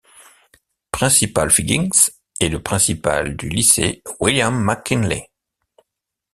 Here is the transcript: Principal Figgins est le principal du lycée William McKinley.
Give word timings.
Principal 0.91 1.51
Figgins 1.51 1.91
est 2.39 2.49
le 2.49 2.59
principal 2.63 3.35
du 3.37 3.49
lycée 3.49 4.01
William 4.19 4.59
McKinley. 4.59 5.29